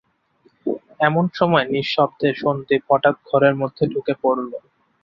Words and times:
এমন 0.99 1.25
সময় 1.33 1.65
নিঃশব্দে 1.73 2.29
সন্দীপ 2.41 2.81
হঠাৎ 2.89 3.15
ঘরের 3.29 3.55
মধ্যে 3.61 3.83
ঢুকে 3.93 4.13
পড়ল। 4.23 4.51